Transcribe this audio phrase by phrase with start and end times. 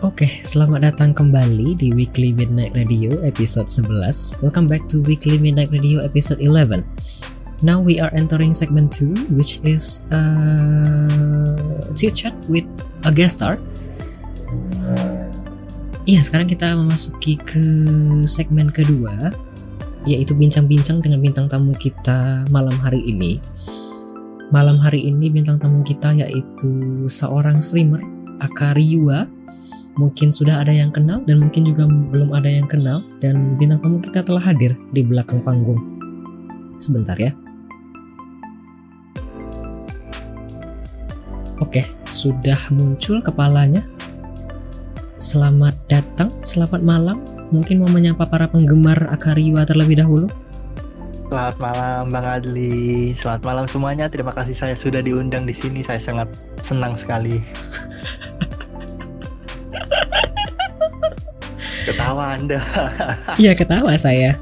[0.00, 4.40] Oke, selamat datang kembali di Weekly Midnight Radio episode 11.
[4.40, 6.80] Welcome back to Weekly Midnight Radio episode 11.
[7.60, 12.64] Now we are entering segment 2 which is uh, chit chat with
[13.04, 13.60] a guest star.
[16.08, 17.64] Iya, sekarang kita memasuki ke
[18.24, 19.36] segmen kedua
[20.08, 23.36] yaitu bincang-bincang dengan bintang tamu kita malam hari ini.
[24.48, 28.00] Malam hari ini bintang tamu kita yaitu seorang streamer
[28.40, 29.28] Akariua
[30.00, 34.00] mungkin sudah ada yang kenal dan mungkin juga belum ada yang kenal dan bintang tamu
[34.00, 35.76] kita telah hadir di belakang panggung.
[36.80, 37.36] Sebentar ya.
[41.60, 43.84] Oke, sudah muncul kepalanya.
[45.20, 47.20] Selamat datang, selamat malam.
[47.52, 50.32] Mungkin mau menyapa para penggemar Akariwa terlebih dahulu.
[51.28, 53.12] Selamat malam Bang Adli.
[53.12, 54.08] Selamat malam semuanya.
[54.08, 55.84] Terima kasih saya sudah diundang di sini.
[55.84, 56.32] Saya sangat
[56.64, 57.44] senang sekali.
[61.90, 62.58] Ketawa Anda.
[63.42, 64.38] Iya ketawa saya.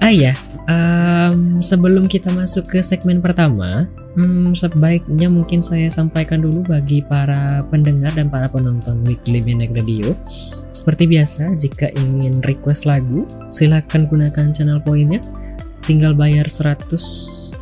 [0.00, 0.36] Ah ya,
[0.68, 7.64] um, sebelum kita masuk ke segmen pertama, hmm, sebaiknya mungkin saya sampaikan dulu bagi para
[7.72, 10.12] pendengar dan para penonton Weekly Midnight Radio.
[10.72, 15.24] Seperti biasa, jika ingin request lagu, silahkan gunakan channel poinnya.
[15.88, 17.56] Tinggal bayar 189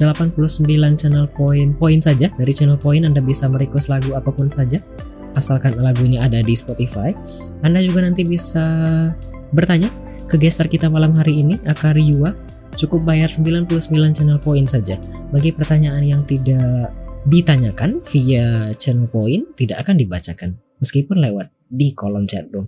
[0.99, 2.35] channel poin poin saja.
[2.35, 4.83] Dari channel poin Anda bisa merequest lagu apa pun saja
[5.35, 7.15] asalkan lagunya ada di Spotify.
[7.63, 8.65] Anda juga nanti bisa
[9.55, 9.91] bertanya
[10.27, 12.35] ke gestar kita malam hari ini, Akariua.
[12.75, 13.71] Cukup bayar 99
[14.19, 14.99] channel point saja.
[15.31, 16.91] Bagi pertanyaan yang tidak
[17.31, 20.51] ditanyakan via channel point, tidak akan dibacakan.
[20.83, 22.67] Meskipun lewat di kolom chat room.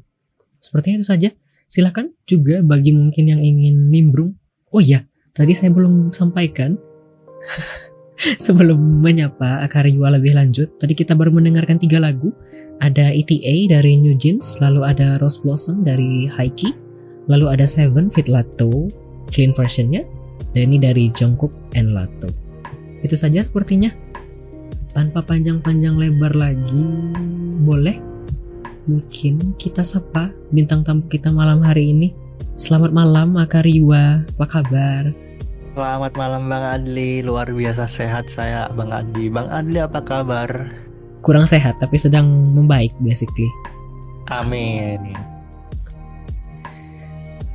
[0.63, 1.29] Sepertinya itu saja.
[1.67, 4.39] Silahkan juga bagi mungkin yang ingin nimbrung.
[4.71, 5.03] Oh iya,
[5.35, 6.79] tadi saya belum sampaikan
[8.45, 12.33] Sebelum menyapa Akariwa lebih lanjut, tadi kita baru mendengarkan tiga lagu.
[12.81, 16.73] Ada ETA dari New Jeans, lalu ada Rose Blossom dari Haiki,
[17.29, 18.89] lalu ada Seven Fit Lato,
[19.33, 20.05] clean versionnya,
[20.53, 22.29] dan ini dari Jungkook and Lato.
[23.05, 23.93] Itu saja sepertinya.
[24.97, 26.85] Tanpa panjang-panjang lebar lagi,
[27.61, 28.01] boleh?
[28.89, 32.17] Mungkin kita sapa bintang tamu kita malam hari ini.
[32.57, 35.26] Selamat malam Akariwa, apa kabar?
[35.77, 39.29] Selamat malam Bang Adli, luar biasa sehat saya Bang Adli.
[39.29, 40.49] Bang Adli apa kabar?
[41.21, 42.25] Kurang sehat tapi sedang
[42.57, 43.45] membaik basically.
[44.33, 45.13] Amin.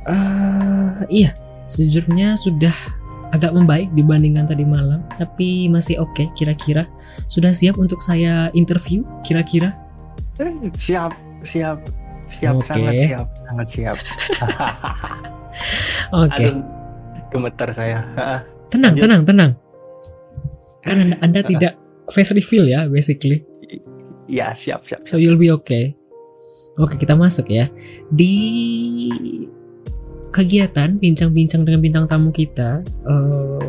[0.06, 1.34] Uh, iya,
[1.66, 2.70] sejujurnya sudah
[3.34, 6.86] agak membaik dibandingkan tadi malam, tapi masih oke okay, kira-kira.
[7.26, 9.74] Sudah siap untuk saya interview kira-kira?
[10.78, 11.10] Siap,
[11.42, 11.82] siap,
[12.30, 12.70] siap, okay.
[12.70, 13.96] sangat siap, sangat siap.
[16.22, 16.30] oke.
[16.38, 16.81] Okay
[17.32, 18.04] gemetar saya.
[18.68, 19.02] tenang, Lanjut.
[19.08, 19.50] tenang, tenang.
[20.84, 21.72] Kan anda, anda tidak
[22.12, 23.42] face reveal ya, basically.
[24.30, 25.02] Ya, siap, siap.
[25.08, 25.96] So you'll be okay.
[26.80, 27.68] Oke, kita masuk ya.
[28.08, 28.32] Di
[30.32, 33.60] kegiatan bincang-bincang dengan bintang tamu kita, uh,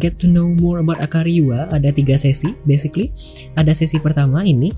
[0.00, 1.68] get to know more about Akariwa.
[1.68, 3.12] Ada tiga sesi, basically.
[3.60, 4.72] Ada sesi pertama ini,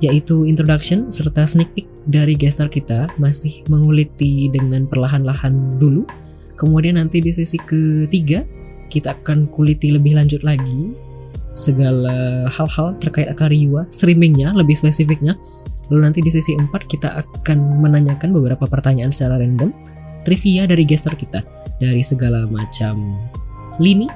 [0.00, 6.08] yaitu introduction serta sneak peek dari gestar kita, masih menguliti dengan perlahan-lahan dulu
[6.60, 8.44] Kemudian nanti di sesi ketiga
[8.92, 10.92] kita akan kuliti lebih lanjut lagi
[11.56, 15.40] segala hal-hal terkait Akariwa, streamingnya lebih spesifiknya.
[15.88, 19.72] Lalu nanti di sesi 4 kita akan menanyakan beberapa pertanyaan secara random,
[20.22, 21.42] trivia dari gestar kita
[21.80, 23.18] dari segala macam
[23.80, 24.06] lini,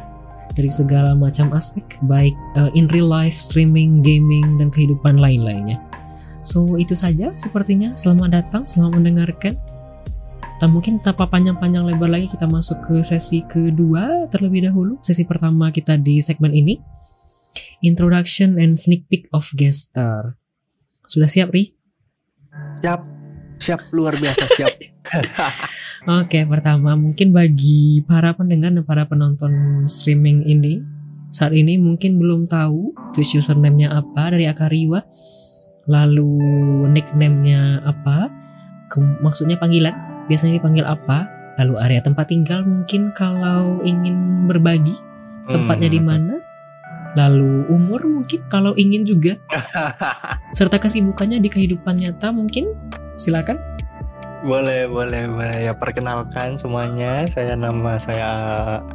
[0.53, 5.81] dari segala macam aspek baik uh, in real life, streaming, gaming dan kehidupan lain-lainnya.
[6.45, 7.97] So itu saja sepertinya.
[7.97, 9.57] Selamat datang, selamat mendengarkan.
[10.63, 15.03] Dan mungkin tanpa panjang-panjang lebar lagi kita masuk ke sesi kedua terlebih dahulu.
[15.03, 16.79] Sesi pertama kita di segmen ini.
[17.83, 20.39] Introduction and sneak peek of guest star.
[21.05, 21.75] Sudah siap, Ri?
[22.81, 23.01] Siap.
[23.61, 24.73] Siap, luar biasa siap.
[26.21, 30.85] Oke, pertama mungkin bagi para pendengar dan para penonton streaming ini
[31.35, 35.03] saat ini mungkin belum tahu Twitch username-nya apa dari Akariwa
[35.91, 36.39] lalu
[36.95, 38.31] nickname-nya apa
[39.19, 41.29] maksudnya panggilan biasanya dipanggil apa,
[41.61, 44.97] lalu area tempat tinggal mungkin kalau ingin berbagi
[45.49, 45.97] tempatnya hmm.
[45.97, 46.35] di mana,
[47.15, 49.37] lalu umur mungkin kalau ingin juga,
[50.59, 52.73] serta kesibukannya di kehidupan nyata mungkin
[53.21, 53.61] silakan.
[54.45, 55.57] Boleh, boleh, boleh.
[55.65, 57.25] Ya perkenalkan semuanya.
[57.33, 58.29] Saya nama saya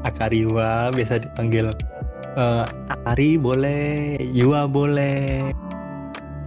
[0.06, 1.74] Akariwa, biasa dipanggil
[2.38, 5.50] uh, Akari boleh, Yua boleh.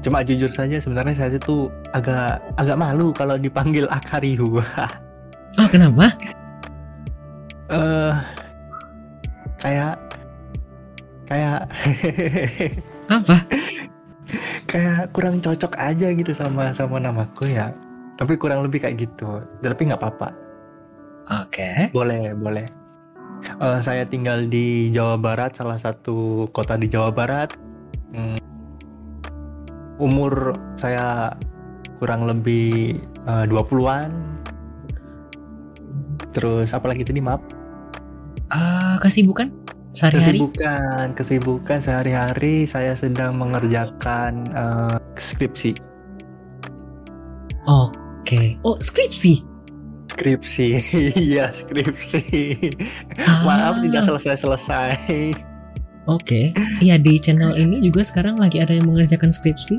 [0.02, 4.58] Cuma jujur saja sebenarnya saya itu agak agak malu kalau dipanggil Akariu.
[5.60, 6.10] oh kenapa?
[7.70, 8.12] Eh uh,
[9.62, 9.94] kayak
[11.24, 11.70] kayak
[13.14, 13.36] apa?
[14.66, 17.68] kayak kurang cocok aja gitu sama sama namaku ya.
[18.16, 20.28] tapi kurang lebih kayak gitu tapi nggak apa-apa
[21.42, 21.92] Oke.
[21.92, 22.64] boleh boleh
[23.42, 27.50] Eh, saya tinggal di Jawa Barat salah satu kota di Jawa Barat
[28.12, 28.36] Hmm,
[30.00, 31.32] umur saya
[32.00, 32.96] kurang lebih
[33.28, 34.10] eh, 20-an
[36.32, 37.42] terus apalagi tadi maaf
[38.52, 39.48] Ah, kesibukan
[39.96, 40.36] sehari-hari?
[40.36, 45.72] Kesibukan, kesibukan sehari-hari saya sedang mengerjakan eh, skripsi.
[47.64, 48.60] Oke.
[48.60, 49.40] Oh, skripsi.
[50.12, 50.68] Skripsi,
[51.32, 52.20] iya skripsi.
[53.48, 55.51] Maaf Ah, tidak selesai-selesai.
[56.10, 56.50] Oke.
[56.82, 59.78] Iya di channel ini juga sekarang lagi ada yang mengerjakan skripsi.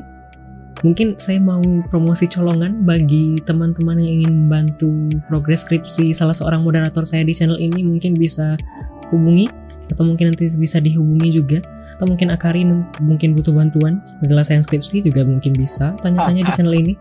[0.84, 4.90] Mungkin saya mau promosi colongan bagi teman-teman yang ingin bantu
[5.30, 8.60] progres skripsi salah seorang moderator saya di channel ini mungkin bisa
[9.08, 9.48] hubungi
[9.88, 12.66] atau mungkin nanti bisa dihubungi juga atau mungkin Akari
[13.00, 16.94] mungkin butuh bantuan penyelesaian skripsi juga mungkin bisa tanya-tanya di channel ini.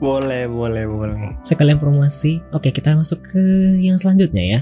[0.00, 1.36] Boleh, boleh, boleh.
[1.44, 2.40] sekalian promosi.
[2.56, 3.42] Oke, kita masuk ke
[3.84, 4.60] yang selanjutnya ya.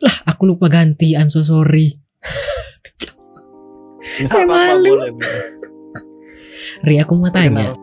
[0.00, 1.12] Lah, aku lupa ganti.
[1.12, 2.00] I'm so sorry.
[4.24, 4.96] Saya malu.
[4.96, 5.42] boleh, boleh.
[6.82, 7.76] Ri, aku mau tanya.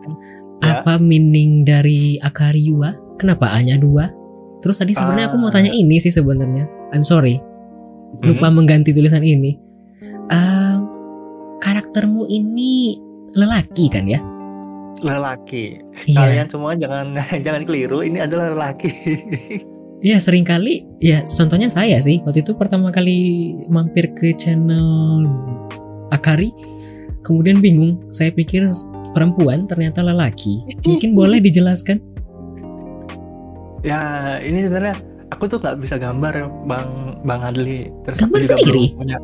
[0.58, 0.80] Ya.
[0.80, 2.94] Apa meaning dari Akariwa?
[3.14, 4.10] Kenapa A-nya dua?
[4.58, 5.54] Terus tadi sebenarnya aku mau Ah.
[5.54, 6.64] tanya ini sih sebenarnya.
[6.90, 7.38] I'm sorry.
[8.18, 9.58] Lupa Hmm, mengganti tulisan ini.
[10.26, 10.78] Ah,
[11.58, 12.96] karaktermu ini
[13.32, 14.18] lelaki kan ya?
[14.96, 15.82] lelaki.
[16.06, 16.16] Iya.
[16.16, 17.12] Kalian semua jangan
[17.44, 18.90] jangan keliru, ini adalah lelaki.
[20.00, 23.16] Iya sering kali ya contohnya saya sih waktu itu pertama kali
[23.72, 25.24] mampir ke channel
[26.12, 26.52] Akari
[27.24, 28.68] kemudian bingung saya pikir
[29.16, 32.02] perempuan ternyata lelaki mungkin boleh dijelaskan
[33.84, 34.00] ya,
[34.40, 34.96] ini sebenarnya
[35.30, 37.92] aku tuh nggak bisa gambar, Bang Bang Adli.
[38.02, 38.84] Terus Gambar aku juga sendiri?
[38.88, 39.18] belum punya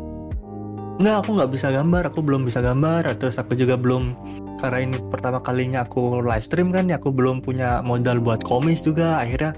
[1.00, 3.02] Enggak, aku nggak bisa gambar, aku belum bisa gambar.
[3.16, 4.12] Terus aku juga belum
[4.60, 8.84] karena ini pertama kalinya aku live stream kan, ya aku belum punya modal buat komis
[8.84, 9.16] juga.
[9.24, 9.56] Akhirnya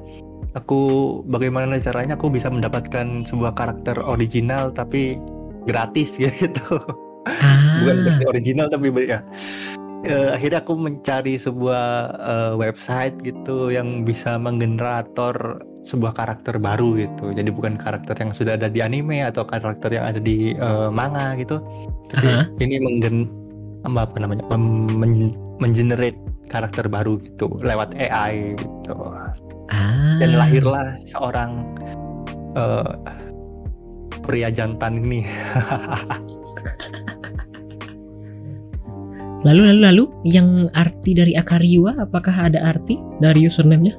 [0.54, 0.78] aku
[1.26, 5.19] bagaimana caranya aku bisa mendapatkan sebuah karakter original tapi
[5.66, 6.78] gratis gitu.
[7.22, 9.20] Bukan ah berarti original tapi ya.
[10.02, 11.86] Eh, akhirnya aku mencari sebuah
[12.19, 17.30] eh, website gitu yang bisa menggenerator sebuah karakter baru gitu.
[17.30, 21.38] Jadi bukan karakter yang sudah ada di anime atau karakter yang ada di eh, manga
[21.38, 21.62] gitu.
[22.10, 22.50] Tapi Aha.
[22.58, 23.30] ini menggen
[23.86, 24.42] apa namanya?
[24.50, 26.19] Men- mengenerate
[26.50, 28.94] karakter baru gitu lewat AI gitu.
[29.06, 29.30] ah
[30.19, 31.62] Dan lahirlah seorang
[32.58, 32.90] eh,
[34.26, 35.22] pria jantan ini.
[39.42, 43.94] lalu lalu lalu yang arti dari Akariwa apakah ada arti dari username-nya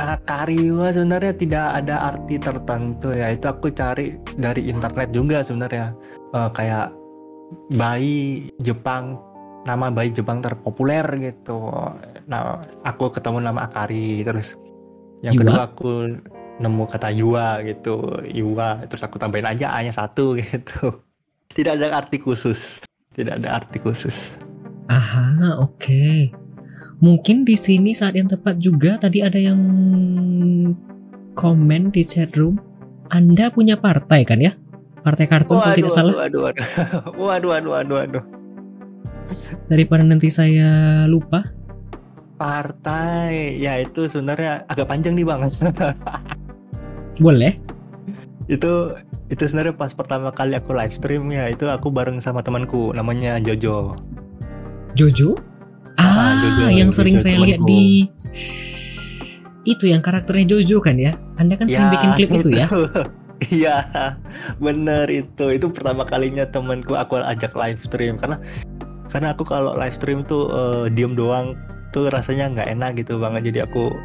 [0.00, 3.36] Ah, Kariwa sebenarnya tidak ada arti tertentu ya.
[3.36, 5.92] Itu aku cari dari internet juga sebenarnya.
[6.32, 6.96] Eh, kayak
[7.76, 9.20] bayi Jepang,
[9.68, 11.68] nama bayi Jepang terpopuler gitu.
[12.32, 14.56] Nah, aku ketemu nama Akari terus
[15.20, 15.40] yang Yua?
[15.44, 15.92] kedua aku
[16.64, 18.80] nemu kata Yua gitu, Yua.
[18.88, 21.04] Terus aku tambahin aja A-nya satu gitu.
[21.52, 22.80] Tidak ada arti khusus.
[23.12, 24.40] Tidak ada arti khusus.
[24.90, 26.34] Aha, oke.
[26.98, 29.62] Mungkin di sini saat yang tepat juga tadi ada yang
[31.38, 32.58] komen di chat room.
[33.06, 34.58] Anda punya partai kan ya?
[35.00, 36.14] Partai kartun kalau tidak salah.
[36.26, 36.66] waduh, waduh,
[37.22, 38.24] waduh, waduh, waduh, waduh.
[39.70, 41.46] Daripada nanti saya lupa.
[42.34, 45.46] Partai, ya itu sebenarnya agak panjang nih bang.
[47.24, 47.54] Boleh.
[48.50, 48.90] itu
[49.30, 53.38] itu sebenarnya pas pertama kali aku live stream ya itu aku bareng sama temanku namanya
[53.38, 53.94] Jojo.
[54.94, 55.38] Jojo?
[56.00, 58.08] Ah, Ah, Jojo, yang sering Jojo saya lihat di
[59.68, 61.14] itu yang karakternya Jojo kan ya?
[61.36, 62.66] Anda kan sering bikin klip itu ya?
[63.48, 63.88] Iya,
[64.60, 65.48] bener itu.
[65.56, 68.36] Itu pertama kalinya temanku aku ajak live stream karena
[69.08, 71.56] karena aku kalau live stream tuh eh, diem doang
[71.88, 73.48] tuh rasanya nggak enak gitu banget.
[73.48, 73.96] Jadi aku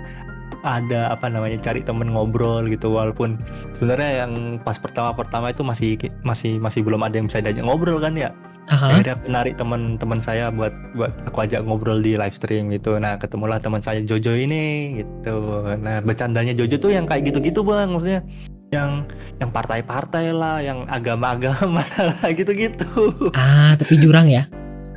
[0.64, 3.36] ada apa namanya cari temen ngobrol gitu walaupun
[3.76, 8.18] sebenarnya yang pas pertama-pertama itu masih masih masih belum ada yang bisa diajak ngobrol kan
[8.18, 8.34] ya
[8.66, 8.98] Aha.
[8.98, 12.98] akhirnya aku narik teman-teman saya buat buat aku ajak ngobrol di live stream gitu.
[12.98, 15.70] Nah ketemulah teman saya Jojo ini gitu.
[15.82, 17.94] Nah bercandanya Jojo tuh yang kayak gitu-gitu bang.
[17.94, 18.26] Maksudnya
[18.74, 19.06] yang
[19.38, 23.32] yang partai-partai lah yang agama-agama lah gitu-gitu.
[23.38, 24.50] Ah, tapi jurang ya?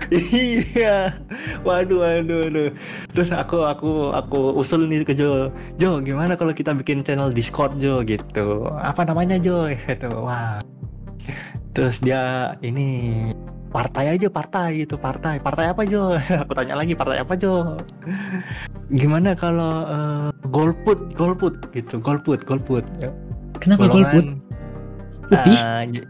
[0.14, 1.12] iya.
[1.66, 2.70] Waduh waduh waduh.
[3.12, 7.76] Terus aku aku aku usul nih ke Jo Jo gimana kalau kita bikin channel Discord
[7.82, 8.64] Jo gitu.
[8.78, 9.68] Apa namanya Jo?
[9.88, 10.08] Gitu.
[10.08, 10.62] Wah.
[11.76, 13.30] Terus dia ini
[13.78, 15.38] partai aja partai itu partai.
[15.38, 16.18] Partai apa Jo?
[16.42, 17.78] Aku tanya lagi partai apa Jo?
[18.90, 22.82] Gimana kalau eh, golput golput gitu golput golput.
[23.62, 24.34] Kenapa golput?
[25.30, 25.54] Putih?
[25.54, 26.02] Eh,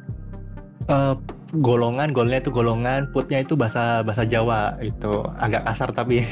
[0.89, 1.15] eh,
[1.61, 6.25] golongan golnya itu golongan putnya itu bahasa bahasa Jawa itu agak kasar tapi.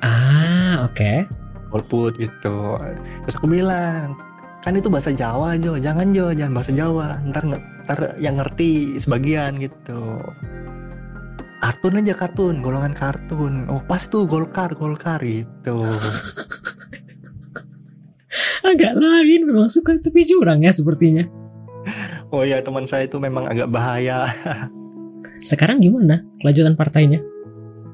[0.00, 1.28] Ah, Oke.
[1.68, 2.80] golput gitu.
[3.20, 4.16] Terus aku bilang
[4.64, 5.76] kan itu bahasa Jawa Jo.
[5.76, 6.32] Jangan Jo.
[6.32, 7.20] Jangan bahasa Jawa.
[7.28, 7.44] Ntar
[7.90, 10.22] ntar yang ngerti sebagian gitu
[11.58, 15.82] kartun aja kartun golongan kartun oh pas tuh golkar golkar gitu
[18.60, 21.26] Agak lain memang suka tepi jurang ya sepertinya.
[22.30, 24.30] oh ya teman saya itu memang agak bahaya
[25.50, 27.18] Sekarang gimana kelanjutan partainya?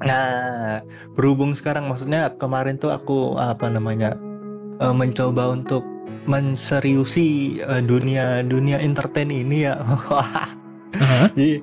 [0.04, 0.84] Nah,
[1.16, 4.12] berhubung sekarang maksudnya kemarin tuh aku apa namanya
[4.76, 5.95] eh, mencoba untuk
[6.26, 9.78] menseriusi eh, dunia dunia entertain ini ya.
[11.02, 11.30] Aha.
[11.34, 11.62] Jadi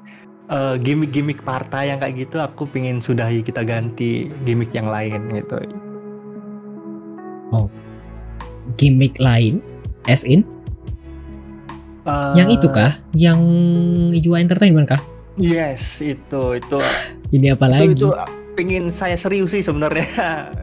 [0.51, 5.59] eh, gimmick-gimmick partai yang kayak gitu aku pingin sudahi kita ganti gimmick yang lain gitu.
[8.79, 9.61] Gimmick lain,
[10.09, 10.41] as in,
[12.03, 12.99] Eh, yang itu kah?
[13.15, 13.39] Yang
[14.19, 15.01] Ijua Entertainment kah?
[15.39, 16.77] Yes, itu itu
[17.35, 17.85] Ini apa itu lagi?
[17.95, 18.09] itu
[18.59, 20.05] pingin saya seriusi sebenarnya.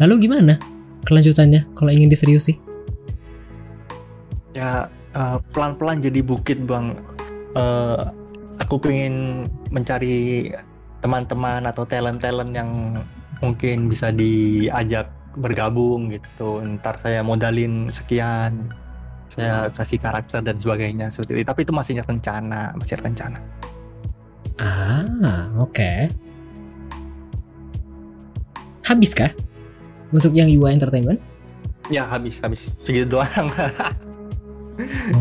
[0.00, 0.56] Lalu gimana
[1.04, 2.56] kelanjutannya kalau ingin diseriusi?
[4.50, 6.98] ya eh, pelan-pelan jadi bukit bang
[7.50, 8.02] Eh,
[8.62, 10.46] aku pengen mencari
[11.02, 12.70] teman-teman atau talent-talent yang
[13.42, 18.70] mungkin bisa diajak bergabung gitu ntar saya modalin sekian
[19.30, 23.40] saya kasih karakter dan sebagainya seperti itu tapi itu masih rencana masih rencana
[24.60, 26.12] Ah, oke.
[28.84, 29.32] Habis kah?
[30.10, 31.20] Untuk yang Yua Entertainment?
[31.88, 33.50] ya habis habis segitu doang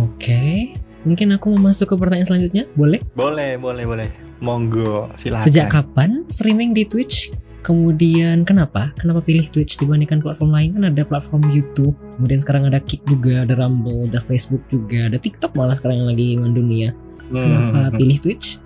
[0.05, 0.73] Oke.
[1.01, 2.99] Mungkin aku mau masuk ke pertanyaan selanjutnya, boleh?
[3.15, 7.31] boleh boleh boleh monggo silakan Sejak kapan streaming di Twitch?
[7.59, 8.91] Kemudian kenapa?
[8.95, 10.69] Kenapa pilih Twitch dibandingkan platform lain?
[10.75, 15.19] Kan ada platform YouTube, kemudian sekarang ada Kick juga, ada Rumble, ada Facebook juga, ada
[15.19, 16.95] TikTok malah sekarang yang lagi mendunia.
[17.27, 17.95] Kenapa Hmm.
[17.99, 18.63] pilih Twitch?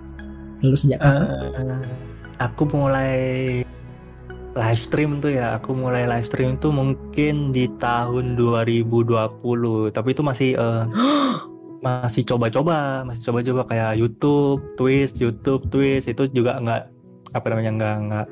[0.62, 1.26] Lalu sejak kapan?
[1.26, 1.86] Eh,
[2.38, 3.14] aku mulai
[4.54, 5.58] live stream tuh ya.
[5.58, 8.86] Aku mulai live stream tuh mungkin di tahun 2020
[9.90, 10.84] tapi itu masih eh,
[11.86, 16.06] masih coba-coba masih coba-coba kayak YouTube Twitch YouTube Twitch.
[16.06, 16.82] Itu juga nggak
[17.34, 18.26] apa namanya nggak nggak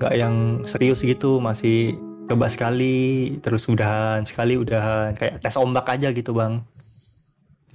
[0.00, 0.34] nggak yang
[0.64, 1.38] serius gitu.
[1.38, 1.94] Masih
[2.28, 5.14] coba sekali terus udahan sekali udahan.
[5.14, 6.64] Kayak tes ombak aja gitu bang.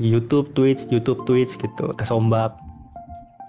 [0.02, 2.58] YouTube Twitch YouTube Twitch gitu tes ombak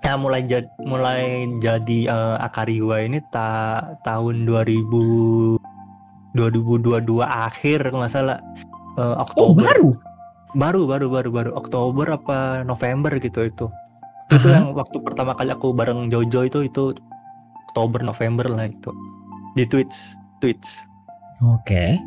[0.05, 4.85] ya mulai jadi mulai jadi eh, Akariwa ini ta tahun 2000
[6.37, 8.39] 2022 akhir nggak salah
[8.95, 9.91] Oh, Oktober baru?
[10.55, 13.67] baru baru baru baru Oktober apa November gitu itu
[14.31, 14.63] itu Aha.
[14.63, 16.95] yang waktu pertama kali aku bareng Jojo itu itu
[17.67, 18.95] Oktober November lah itu
[19.59, 20.87] di Twitch Twitch
[21.43, 21.99] Oke.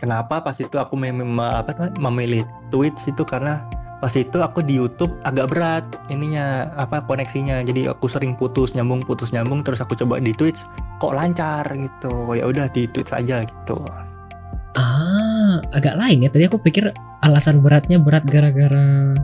[0.00, 4.76] kenapa pas itu aku mem mem- apa memilih Twitch itu karena pas itu aku di
[4.76, 9.96] YouTube agak berat ininya apa koneksinya jadi aku sering putus nyambung putus nyambung terus aku
[9.96, 10.68] coba di Twitch
[11.00, 13.80] kok lancar gitu ya udah di Twitch aja gitu
[14.76, 16.28] Ah, agak lain ya.
[16.28, 16.92] Tadi aku pikir
[17.24, 19.16] alasan beratnya berat gara-gara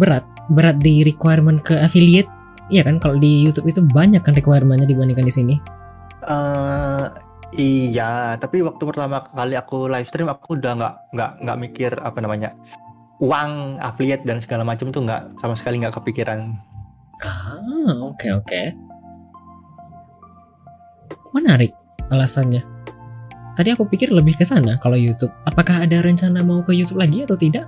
[0.00, 2.32] berat, berat di requirement ke affiliate.
[2.72, 5.54] Iya kan kalau di YouTube itu banyak kan requirementnya dibandingkan di sini.
[6.28, 7.06] eh
[7.56, 12.18] iya tapi waktu pertama kali aku live stream aku udah nggak nggak nggak mikir apa
[12.20, 12.52] namanya
[13.18, 16.58] uang affiliate dan segala macam tuh nggak sama sekali nggak kepikiran
[17.18, 18.62] Ah, oke oke.
[21.34, 21.74] Menarik
[22.14, 22.62] alasannya.
[23.58, 25.34] Tadi aku pikir lebih ke sana kalau YouTube.
[25.42, 27.66] Apakah ada rencana mau ke YouTube lagi atau tidak?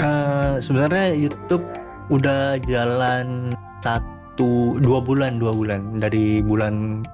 [0.00, 1.64] Eh, sebenarnya YouTube
[2.08, 3.52] udah jalan
[3.84, 7.04] satu dua bulan dua bulan dari bulan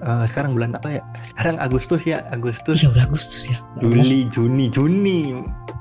[0.00, 3.56] eh, sekarang bulan apa ya sekarang Agustus ya Agustus Iya udah Agustus ya.
[3.58, 3.80] Allah.
[3.82, 5.18] Juli Juni Juni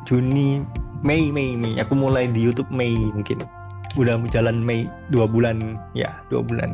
[0.04, 0.62] Juni
[1.02, 3.46] Mei Mei Mei aku mulai di YouTube Mei mungkin
[3.96, 6.74] udah jalan Mei dua bulan ya dua bulan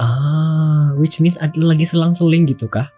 [0.00, 2.88] Ah, which means ada lagi selang-seling gitu kah?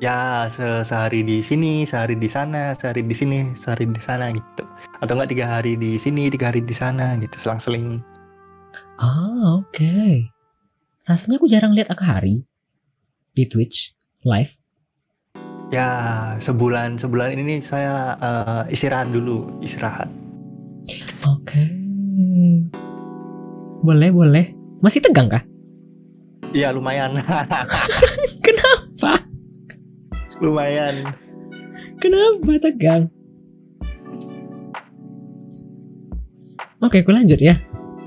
[0.00, 4.64] ya se- sehari di sini sehari di sana sehari di sini sehari di sana gitu
[4.96, 8.00] atau enggak tiga hari di sini tiga hari di sana gitu selang-seling
[8.96, 10.24] Ah, oke.
[11.10, 12.46] Rasanya aku jarang lihat Akahari
[13.34, 14.54] di Twitch live.
[15.74, 15.90] Ya
[16.38, 20.06] sebulan sebulan ini saya eh, istirahat dulu istirahat.
[21.26, 21.66] Oke.
[23.82, 24.54] Boleh, boleh.
[24.78, 25.42] Masih tegang kah?
[26.54, 27.18] Iya lumayan
[28.46, 29.18] Kenapa?
[30.38, 30.94] lumayan.
[31.98, 33.10] Kenapa tegang?
[36.78, 37.58] Oke, aku lanjut ya.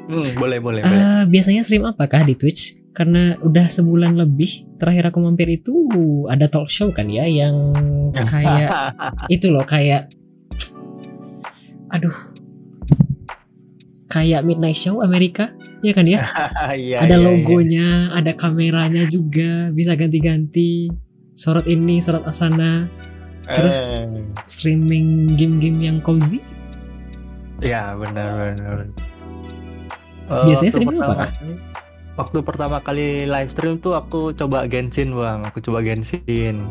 [0.08, 1.04] Hmm, boleh boleh boleh.
[1.04, 2.83] Eh, biasanya stream apakah di Twitch?
[2.94, 5.74] Karena udah sebulan lebih terakhir aku mampir itu
[6.30, 7.74] ada talk show kan ya yang
[8.14, 8.70] kayak
[9.34, 10.14] itu loh kayak
[11.90, 12.14] aduh
[14.06, 16.22] kayak Midnight Show Amerika, ya kan ya?
[16.78, 17.18] Iya, ada iya, iya.
[17.18, 20.94] logonya, ada kameranya juga, bisa ganti-ganti.
[21.34, 22.86] Sorot ini, sorot asana,
[23.42, 26.38] terus- Eh, streaming game-game yang cozy.
[27.58, 28.78] ya benar benar.
[30.46, 31.58] Biasanya streaming apa, kali-
[32.14, 36.62] Waktu pertama kali live stream tuh aku coba Genshin bang, aku coba Genshin.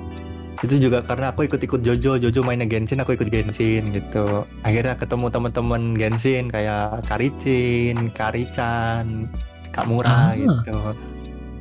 [0.63, 4.47] Itu juga karena aku ikut-ikut Jojo, Jojo mainnya Genshin, aku ikut Genshin gitu.
[4.63, 9.27] Akhirnya ketemu teman-teman Genshin kayak Karicin, Karichan,
[9.75, 10.79] Kak Mura Ah, gitu.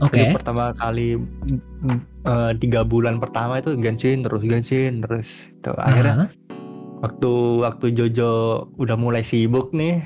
[0.06, 0.14] Oke.
[0.14, 1.18] Itu pertama kali
[2.26, 5.50] eh, tiga bulan pertama itu Genshin terus Genshin terus.
[5.58, 6.30] Itu akhirnya Ah,
[7.02, 7.34] waktu
[7.66, 8.32] waktu Jojo
[8.78, 10.06] udah mulai sibuk nih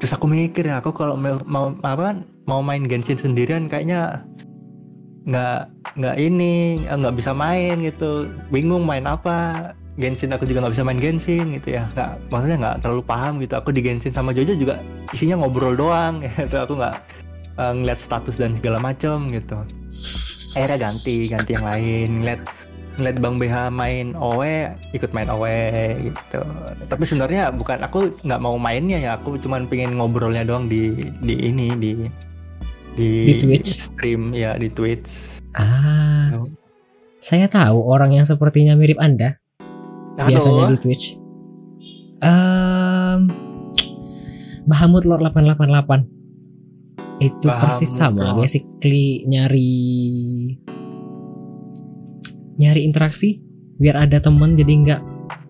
[0.00, 4.24] terus aku mikir ya aku kalau mau, mau apa mau main Genshin sendirian kayaknya
[5.28, 5.68] nggak
[6.00, 8.28] nggak ini nggak bisa main gitu.
[8.48, 9.72] Bingung main apa.
[10.00, 11.84] Genshin aku juga nggak bisa main Genshin gitu ya.
[11.92, 13.54] Nggak maksudnya nggak terlalu paham gitu.
[13.60, 14.80] Aku di Genshin sama Jojo juga
[15.12, 16.56] isinya ngobrol doang gitu.
[16.56, 16.94] Aku nggak
[17.60, 19.60] eh, ngeliat status dan segala macam gitu.
[20.56, 22.08] Akhirnya ganti ganti yang lain.
[22.24, 22.40] Ngeliat
[22.98, 26.42] ngeliat Bang BH main OE ikut main OE gitu.
[26.88, 29.10] Tapi sebenarnya bukan aku nggak mau mainnya ya.
[29.20, 31.92] Aku cuman pengen ngobrolnya doang di di ini di
[32.94, 33.70] di, Di Twitch?
[33.90, 35.06] stream ya di Twitch
[35.54, 36.30] ah.
[37.20, 39.36] Saya tahu orang yang sepertinya mirip Anda
[40.16, 41.06] biasanya Aduh, di Twitch.
[42.20, 43.28] Ehm
[44.64, 46.06] Bahamut Lord 888.
[47.20, 48.40] Itu persis Bahamut sama, Lord.
[48.40, 49.70] basically nyari
[52.56, 53.40] nyari interaksi
[53.76, 55.00] biar ada temen jadi nggak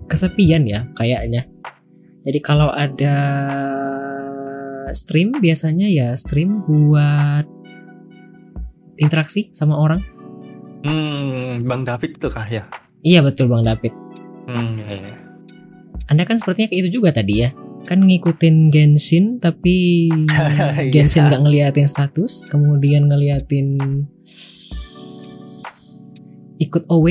[0.07, 1.47] kesepian ya kayaknya.
[2.23, 3.15] Jadi kalau ada
[4.93, 7.47] stream biasanya ya stream buat
[8.97, 10.01] interaksi sama orang.
[10.81, 12.65] hmm, Bang David tuh kah ya
[13.01, 13.93] Iya betul Bang David.
[14.45, 15.15] hmm, ya, ya.
[16.07, 17.51] Anda kan sepertinya kayak itu juga tadi ya.
[17.81, 20.09] Kan ngikutin Genshin tapi
[20.85, 20.93] Iya.
[20.93, 23.81] Genshin nggak ngeliatin status, kemudian ngeliatin
[26.61, 27.09] ikut OW,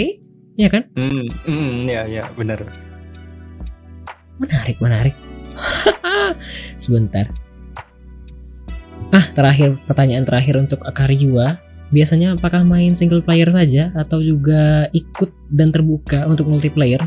[0.55, 0.85] ya kan?
[0.93, 2.61] hmm, hmm, ya ya benar
[4.37, 5.15] Menarik, menarik.
[6.77, 7.27] Sebentar.
[9.09, 11.57] Ah, terakhir pertanyaan terakhir untuk Akariwa.
[11.89, 17.01] Biasanya apakah main single player saja atau juga ikut dan terbuka untuk multiplayer?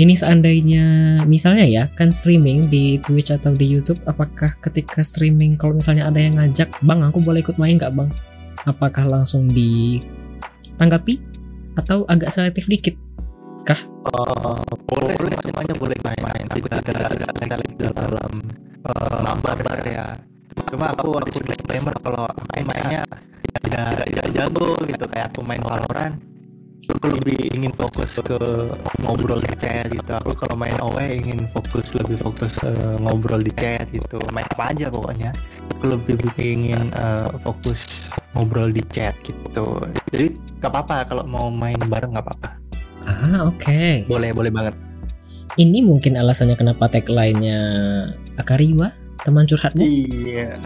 [0.00, 0.84] Ini seandainya
[1.28, 6.16] misalnya ya kan streaming di Twitch atau di YouTube, apakah ketika streaming kalau misalnya ada
[6.16, 8.08] yang ngajak, "Bang, aku boleh ikut main nggak, Bang?"
[8.64, 11.20] Apakah langsung ditanggapi
[11.76, 12.96] atau agak selektif dikit?
[13.68, 14.56] Eh,
[14.88, 18.32] boleh sih, semuanya boleh main tapi agak agak selektif dalam
[18.88, 20.16] eh, mabar ya
[20.74, 23.02] cuma aku aku disclaimer kalau main mainnya
[23.64, 25.04] tidak tidak jago gitu.
[25.06, 26.14] Kayak aku main Valorant
[26.84, 28.38] aku lebih ingin fokus ke
[29.00, 30.12] ngobrol di chat gitu.
[30.20, 34.20] Aku kalau main OE ingin fokus lebih fokus eh, ngobrol di chat gitu.
[34.32, 35.30] Main apa aja pokoknya.
[35.78, 39.80] Aku lebih ingin eh, fokus ngobrol di chat gitu.
[40.12, 42.50] Jadi gak apa-apa kalau mau main bareng nggak apa-apa.
[43.04, 44.08] Ah, oke.
[44.08, 44.74] boleh boleh banget.
[45.60, 47.60] Ini mungkin alasannya kenapa tagline-nya
[48.40, 48.90] Akariwa,
[49.22, 49.82] teman curhatmu.
[49.84, 50.58] Iya,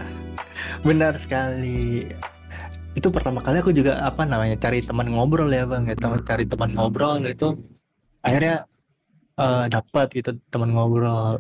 [0.83, 2.09] benar sekali.
[2.97, 6.45] Itu pertama kali aku juga apa namanya cari teman ngobrol ya bang, ya teman cari
[6.49, 7.55] teman ngobrol gitu.
[8.25, 8.65] Akhirnya
[9.39, 11.39] eh, dapat gitu teman ngobrol.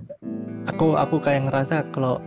[0.68, 2.20] Aku aku kayak ngerasa kalau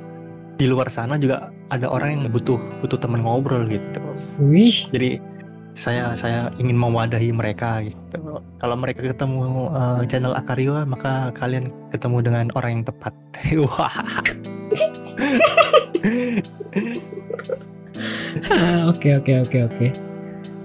[0.59, 4.01] di luar sana juga ada orang yang butuh butuh teman ngobrol gitu.
[4.41, 5.21] Wih, Jadi
[5.71, 8.43] saya saya ingin mewadahi mereka gitu.
[8.59, 13.13] Kalau mereka ketemu eh, channel Akariwa maka kalian ketemu dengan orang yang tepat.
[13.63, 13.95] Wah.
[18.51, 19.87] Ah, oke oke oke oke.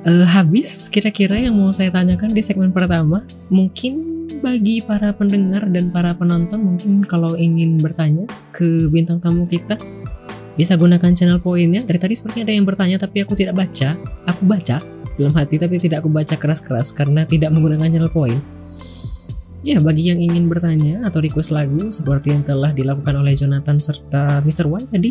[0.06, 4.06] Eh, habis kira-kira yang mau saya tanyakan di segmen pertama, mungkin
[4.38, 9.74] bagi para pendengar dan para penonton mungkin kalau ingin bertanya ke bintang tamu kita
[10.54, 11.82] bisa gunakan channel poinnya.
[11.84, 13.98] Dari tadi sepertinya ada yang bertanya tapi aku tidak baca.
[14.30, 14.80] Aku baca
[15.16, 18.38] dalam hati tapi tidak aku baca keras-keras karena tidak menggunakan channel poin.
[19.64, 24.44] Ya, bagi yang ingin bertanya atau request lagu seperti yang telah dilakukan oleh Jonathan serta
[24.44, 24.68] Mr.
[24.68, 25.10] Y tadi,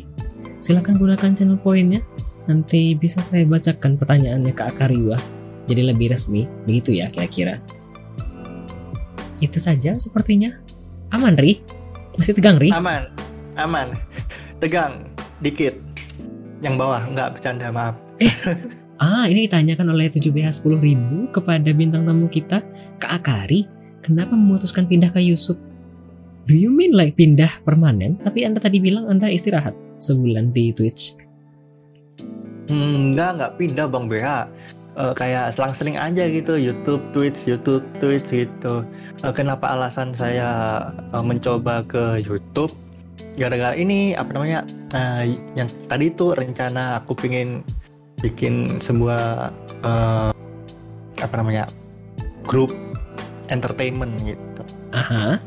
[0.61, 1.99] silakan gunakan channel poinnya.
[2.45, 5.17] Nanti bisa saya bacakan pertanyaannya ke Akariwa.
[5.65, 7.57] Jadi lebih resmi, begitu ya kira-kira.
[9.41, 10.53] Itu saja sepertinya.
[11.09, 11.59] Aman, Ri?
[12.15, 12.71] Masih tegang, Ri?
[12.71, 13.11] aman
[13.55, 13.91] aman
[14.63, 15.03] tegang
[15.39, 15.75] dikit
[16.63, 17.95] yang bawah nggak bercanda maaf
[18.95, 22.63] Ah, ini ditanyakan oleh 7BH10000 kepada bintang tamu kita,
[22.95, 23.67] Kak Akari,
[24.05, 25.57] kenapa memutuskan pindah ke Yusuf?
[26.45, 28.21] Do you mean like pindah permanen?
[28.21, 31.17] Tapi Anda tadi bilang Anda istirahat sebulan di Twitch.
[32.69, 34.29] Hmm, nggak nggak pindah bang BH
[34.95, 38.87] Eh, kayak selang-seling aja gitu YouTube Twitch YouTube Twitch gitu
[39.27, 40.79] Eh, kenapa alasan saya
[41.11, 42.71] eh, mencoba ke YouTube
[43.35, 44.63] gara-gara ini apa namanya
[44.95, 45.27] uh,
[45.59, 47.67] yang tadi itu rencana aku pengen
[48.23, 49.51] bikin sebuah
[49.83, 50.31] uh,
[51.19, 51.67] apa namanya
[52.47, 52.71] grup
[53.49, 54.61] entertainment gitu.
[54.93, 55.37] Aha.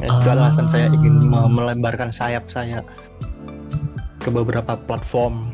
[0.00, 1.44] Itu alasan saya ingin Ah.
[1.44, 2.80] melebarkan sayap saya
[4.18, 5.52] ke beberapa platform.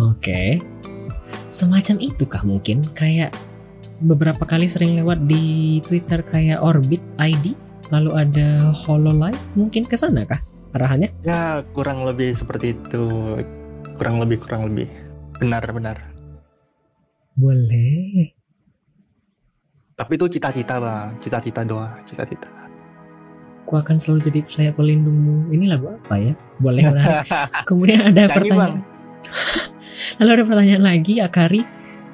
[0.00, 0.62] Oke.
[1.50, 2.86] Semacam itu kah mungkin?
[2.94, 3.34] Kayak
[4.00, 7.52] beberapa kali sering lewat di Twitter kayak Orbit ID,
[7.92, 10.40] lalu ada Hololive, mungkin ke sana kah
[10.72, 11.10] arahannya?
[11.26, 13.04] Ya kurang lebih seperti itu.
[14.00, 14.88] Kurang lebih kurang lebih.
[15.36, 16.00] Benar-benar.
[17.36, 18.39] Boleh.
[20.00, 22.48] Tapi itu cita-cita bang, cita-cita doa, cita-cita.
[23.68, 25.52] Aku akan selalu jadi saya pelindungmu.
[25.52, 26.32] Ini lagu apa ya?
[26.56, 27.28] Boleh menarik.
[27.68, 28.80] Kemudian ada Nyanyi, pertanyaan.
[30.24, 31.62] Lalu ada pertanyaan lagi, Akari.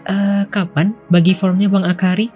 [0.03, 2.27] Eh, kapan bagi formnya Bang Akari?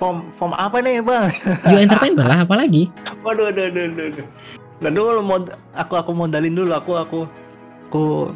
[0.00, 1.28] Form form apa nih bang?
[1.68, 2.88] You Entertainment lah, apalagi?
[3.28, 4.26] Waduh, aduh, aduh, aduh, aduh.
[4.80, 7.20] Nah dulu mod, aku aku modalin dulu, aku aku
[7.84, 8.32] aku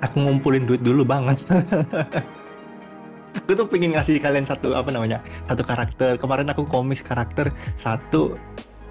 [0.00, 1.44] aku ngumpulin duit dulu banget.
[3.36, 6.16] Aku tuh pengen ngasih kalian satu apa namanya satu karakter.
[6.20, 8.36] Kemarin aku komis karakter satu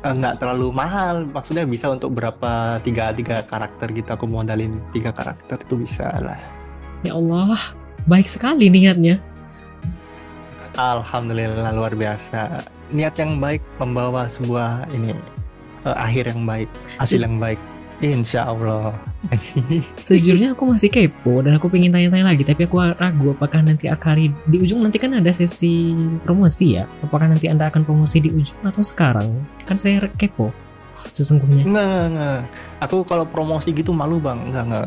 [0.02, 4.10] eh, nggak terlalu mahal, maksudnya bisa untuk berapa tiga tiga karakter gitu.
[4.14, 6.40] Aku modalin tiga karakter itu bisa lah.
[7.02, 7.58] Ya Allah,
[8.06, 9.18] baik sekali niatnya.
[10.78, 12.64] Alhamdulillah luar biasa.
[12.92, 15.16] Niat yang baik membawa sebuah ini
[15.88, 17.60] eh, akhir yang baik, hasil yang baik.
[18.02, 18.98] Insya Allah.
[20.02, 24.34] Sejujurnya aku masih kepo dan aku pengen tanya-tanya lagi tapi aku ragu apakah nanti Akari
[24.50, 25.94] di ujung nanti kan ada sesi
[26.26, 30.50] promosi ya apakah nanti anda akan promosi di ujung atau sekarang kan saya kepo
[31.14, 32.40] sesungguhnya Enggak, enggak, enggak.
[32.82, 34.42] Aku kalau promosi gitu malu bang.
[34.50, 34.86] Enggak, enggak.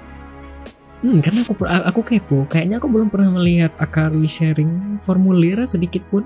[1.04, 6.24] hmm, karena aku aku kepo kayaknya aku belum pernah melihat Akari sharing formulir sedikit pun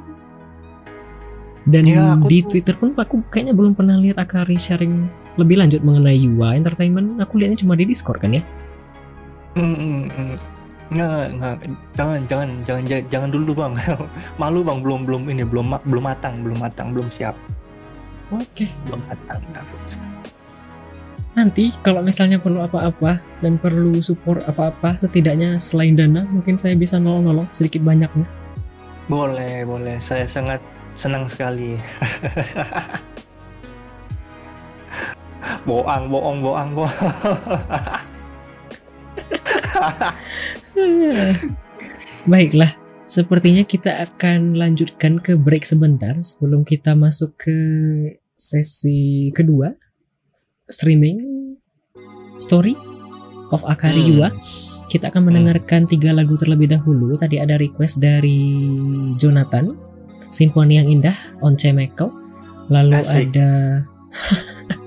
[1.66, 5.07] dan Ya, aku di tuh- Twitter pun aku kayaknya belum pernah lihat Akari sharing
[5.40, 8.45] lebih lanjut mengenai Yua Entertainment aku lihatnya cuma di Discord kan ya
[9.53, 10.35] Mm, mm, mm.
[10.92, 11.57] Enggak, enggak.
[11.97, 13.73] Jangan, jangan, jangan, jangan, jangan dulu bang.
[14.40, 17.37] malu bang, belum, belum ini, belum, belum matang, belum matang, belum siap,
[18.29, 19.40] oke belum matang.
[19.53, 20.09] belum siap.
[21.33, 27.01] Nanti kalau misalnya perlu apa-apa dan perlu support apa-apa, setidaknya selain dana, mungkin saya bisa
[27.01, 28.29] nolong-nolong sedikit banyaknya.
[29.09, 29.97] Boleh, boleh.
[29.97, 30.61] Saya sangat
[30.92, 31.81] senang sekali.
[35.68, 37.38] boang, bohong, bohong, bohong.
[42.31, 42.72] Baiklah,
[43.11, 47.59] sepertinya kita akan lanjutkan ke break sebentar sebelum kita masuk ke
[48.38, 49.74] sesi kedua
[50.66, 51.22] streaming
[52.38, 52.74] story
[53.52, 54.33] of Akari Hmm.
[54.90, 57.16] Kita akan mendengarkan tiga lagu terlebih dahulu.
[57.16, 58.44] Tadi ada request dari
[59.16, 59.72] Jonathan,
[60.28, 62.12] Sinfoni yang Indah, Once Michael.
[62.68, 63.33] Lalu Asik.
[63.33, 63.48] ada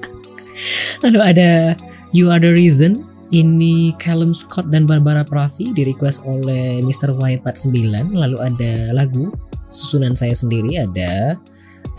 [1.06, 1.78] Lalu ada
[2.18, 7.14] You Are The Reason ini Callum Scott dan Barbara Pravi di request oleh Mr.
[7.14, 9.30] Y49 lalu ada lagu
[9.70, 11.38] susunan saya sendiri ada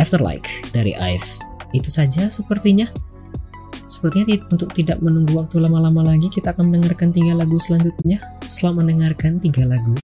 [0.02, 1.24] Afterlike dari Ive.
[1.70, 2.90] Itu saja sepertinya.
[3.86, 8.18] Sepertinya ti- untuk tidak menunggu waktu lama-lama lagi kita akan mendengarkan tiga lagu selanjutnya.
[8.50, 9.94] Selamat mendengarkan tiga lagu